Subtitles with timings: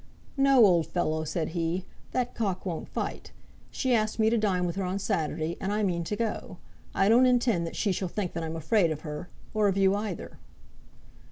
[0.35, 3.31] "No, old fellow," said he; "that cock won't fight.
[3.69, 6.57] She has asked me to dine with her on Saturday, and I mean to go.
[6.95, 9.93] I don't intend that she shall think that I'm afraid of her, or of you
[9.93, 10.39] either."